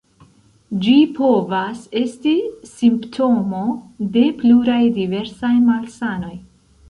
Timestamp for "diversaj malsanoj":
4.99-6.35